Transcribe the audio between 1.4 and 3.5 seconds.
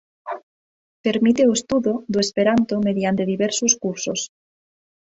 o estudo do esperanto mediante